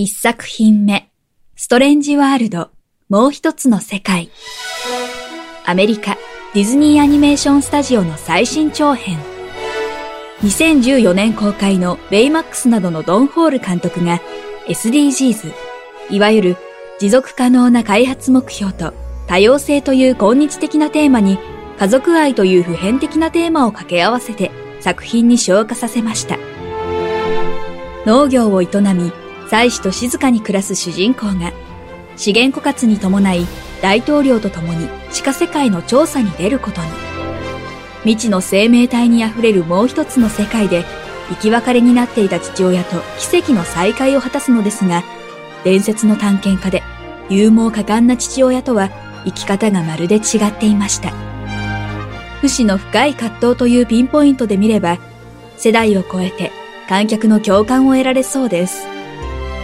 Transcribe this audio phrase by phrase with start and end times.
[0.00, 1.08] 一作品目
[1.56, 2.70] ストレンジワールド
[3.08, 4.30] もう一つの世界
[5.66, 6.16] アメリカ
[6.54, 9.18] ディズニーアニメーションスタジオの最新長編
[10.42, 14.20] 2014年公開のベイマックスなどのドン・ホール監督が
[14.68, 15.52] SDGs、
[16.10, 16.56] いわゆる
[17.00, 18.94] 持続可能な開発目標と
[19.26, 21.40] 多様性という今日的なテーマに
[21.76, 26.38] 家族愛という普遍的なテーマを掛け合わせて作品に昇華させました。
[28.06, 29.10] 農業を営み、
[29.48, 31.52] 妻子と静かに暮らす主人公が
[32.16, 33.46] 資源枯渇に伴い
[33.80, 36.88] 大統領と共に地下世界の調査に出ることに。
[38.02, 40.84] 未知の生命体に溢れるもう一つの世界で
[41.30, 45.02] 生き別れになっていた父親と奇跡の再会を果たすのですが、
[45.64, 46.82] 伝説の探検家で
[47.28, 48.90] 勇猛果敢な父親とは
[49.24, 51.12] 生き方がまるで違っていました。
[52.40, 54.98] 不死の深い葛藤というピンポイントで見れば、
[55.56, 56.52] 世代を超えて
[56.88, 58.97] 観客の共感を得られそうです。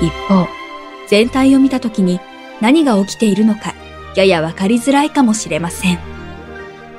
[0.00, 0.48] 一方、
[1.08, 2.20] 全体を見た時に
[2.60, 3.74] 何が起きているのか、
[4.16, 5.98] ややわかりづらいかもしれません。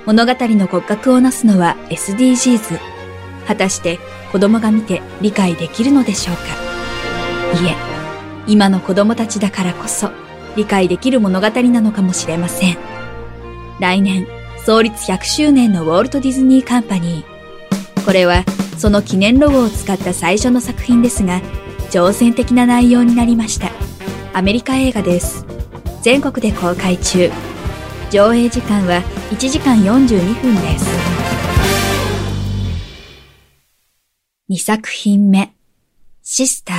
[0.05, 2.79] 物語の骨格をなすのは SDGs。
[3.47, 3.99] 果たして
[4.31, 6.43] 子供が見て理解できるのでしょうか
[7.63, 7.75] いえ、
[8.47, 10.09] 今の子供たちだからこそ
[10.55, 12.77] 理解できる物語なのかもしれません。
[13.79, 14.27] 来年、
[14.65, 18.05] 創立100周年のウォルト・ディズニー・カンパニー。
[18.05, 18.43] これは、
[18.77, 21.41] その記念ロゴを使った最初の作品ですが、
[21.91, 23.69] 挑戦的な内容になりました。
[24.33, 25.45] アメリカ映画です。
[26.01, 27.29] 全国で公開中。
[28.09, 30.85] 上映時間は1時間42分です。
[34.49, 35.51] 2作品目。
[36.23, 36.77] シスター、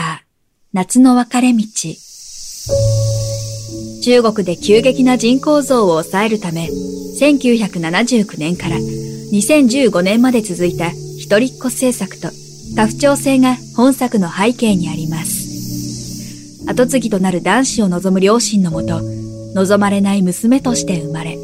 [0.73, 1.63] 夏の分かれ道。
[4.03, 6.71] 中国で急激な人口増を抑えるため、
[7.21, 12.29] 1979年から2015年まで続いた一人っ子政策と
[12.77, 16.65] 多不調性が本作の背景にあります。
[16.67, 19.01] 後継ぎとなる男子を望む両親のもと、
[19.55, 21.39] 望まれない娘として生まれ、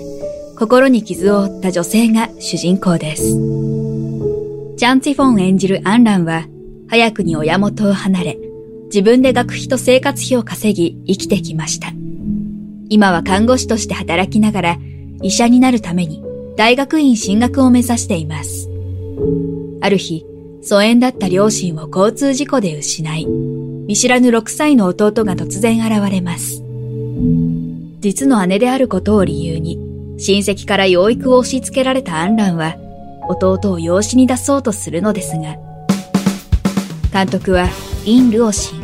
[0.59, 3.25] 心に傷を負った女性が主人公です。
[4.77, 6.47] チャン・ツィフォン演じるアンランは、
[6.89, 8.39] 早くに親元を離れ、
[8.87, 11.93] 自分で学費と生活費を稼ぎ生きてきました。
[12.89, 14.79] 今は看護師として働きながら
[15.21, 16.25] 医者になるために
[16.57, 18.69] 大学院進学を目指しています。
[19.83, 20.25] ある日、
[20.69, 26.63] 疎遠だった両親を交通事故で失い、見知らぬ6歳の弟が突然現れます。
[28.01, 29.79] 実の姉であることを理由に、
[30.19, 32.77] 親戚から養育を押し付けられたアンランは、
[33.31, 35.57] 弟を養子に出そうとするのですが、
[37.15, 37.67] 監督は
[38.05, 38.83] イン・ルオシン、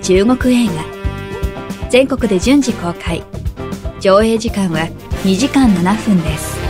[0.00, 0.72] 中国映画、
[1.90, 3.22] 全国で順次公開。
[4.00, 4.88] 上映時間は
[5.24, 6.61] 2時間7分です。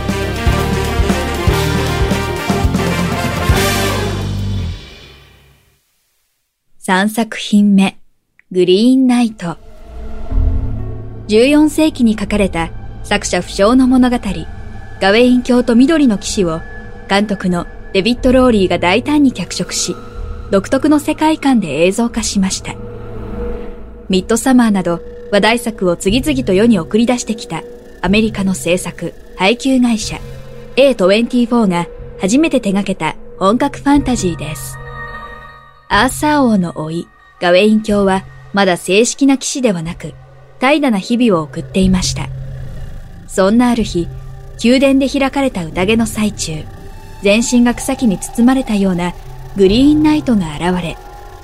[6.85, 7.95] 3作品目、
[8.51, 9.55] グリーンナイト。
[11.29, 12.71] 14世紀に書かれた
[13.05, 14.17] 作者不詳の物語、
[14.99, 16.59] ガウェイン教と緑の騎士を
[17.07, 19.95] 監督のデビッド・ローリーが大胆に脚色し、
[20.51, 22.75] 独特の世界観で映像化しました。
[24.09, 24.99] ミッドサマーなど
[25.31, 27.63] 話題作を次々と世に送り出してきた
[28.01, 30.19] アメリカの制作、配給会社
[30.75, 31.87] A24 が
[32.19, 34.82] 初めて手掛けた本格ファンタジーです。
[35.93, 37.07] アーサー王の甥、
[37.39, 40.15] ガウェイン卿はまだ正式な騎士ではなく、
[40.59, 42.29] 怠惰な日々を送っていました。
[43.27, 44.07] そんなある日、
[44.63, 46.63] 宮殿で開かれた宴の最中、
[47.21, 49.13] 全身が草木に包まれたような
[49.55, 50.97] グリーンナイトが現れ、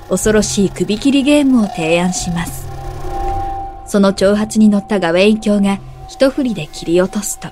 [0.08, 2.66] 恐ろしい首切りゲームを提案します。
[3.86, 5.78] その挑発に乗ったガウェイン卿が
[6.08, 7.50] 一振りで切り落とすと。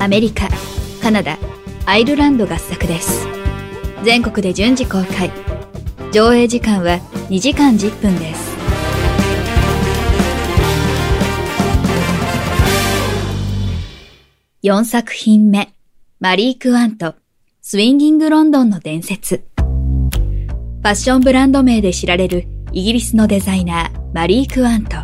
[0.00, 0.48] アメリカ、
[1.00, 1.38] カナダ、
[1.86, 3.33] アイルランド合作です。
[4.04, 5.32] 全国で順次公開。
[6.12, 6.98] 上映時間は
[7.30, 8.54] 2時間10分です。
[14.62, 15.70] 4作品目、
[16.20, 17.14] マリー・クワント、
[17.62, 19.44] スウィンギング・ロンドンの伝説。
[19.56, 24.98] ファッションブランド名で知られるイギリスのデザイナー、マリー・クワント。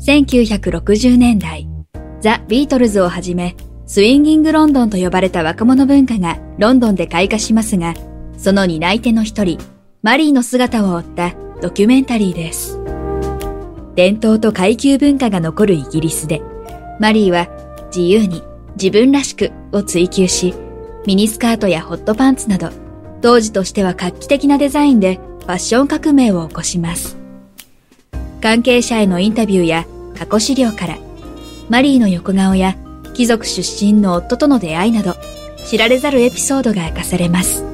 [0.00, 1.68] 1960年代、
[2.22, 3.54] ザ・ビートルズをはじめ、
[3.88, 7.94] スウィンギング・ロンドンと呼ばれた若者文化がロンドンで開花しますが、
[8.36, 9.58] その担い手の一人、
[10.02, 12.78] マリーの姿を追ったドキュメンタリーです。
[13.94, 16.42] 伝統と階級文化が残るイギリスで、
[17.00, 17.48] マリーは
[17.86, 18.42] 自由に
[18.76, 20.52] 自分らしくを追求し、
[21.06, 22.68] ミニスカートやホットパンツなど、
[23.22, 27.16] 当時としては画期的なデザインでファッション革命を起こします。
[28.42, 30.98] 関係者へのインタビューや過去資料から、
[31.70, 32.76] マリーの横顔や
[33.18, 35.16] 貴族出身の夫との出会いなど、
[35.68, 37.64] 知られざるエピソードが明かされます。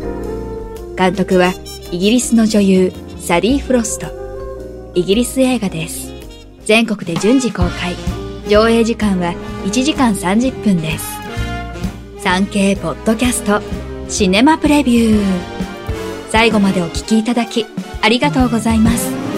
[0.97, 1.53] 監督は
[1.93, 4.07] イギリスの女優サディ・フロスト。
[4.95, 6.11] イギリス映画です。
[6.65, 7.95] 全国で順次公開。
[8.49, 9.35] 上映時間は
[9.67, 11.05] 1時間30分です。
[12.21, 13.61] 産経ポッドキャスト
[14.09, 15.25] シネマプレビュー。
[16.31, 17.67] 最後までお聴きいただき
[18.01, 19.34] ありがとうございます。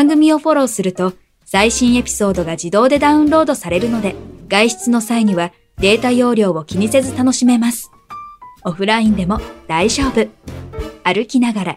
[0.00, 1.12] 番組をフォローすると
[1.44, 4.14] 最新エピソードが自動でダウンロードされるので
[4.48, 7.90] 外出の際にはデータ容量を気にせず楽しめます。
[8.64, 10.26] オフラインでも大丈夫。
[11.04, 11.74] 歩きながら、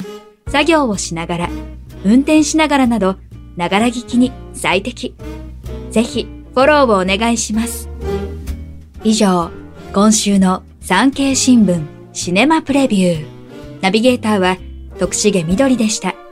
[0.47, 1.49] 作業をしながら、
[2.05, 3.17] 運転しながらなど、
[3.57, 5.13] ながら聞きに最適。
[5.91, 7.89] ぜひフォローをお願いします。
[9.03, 9.51] 以上、
[9.91, 13.25] 今週の産経新聞シネマプレビュー。
[13.81, 14.57] ナビゲーターは
[14.97, 16.22] 徳重みどりでした。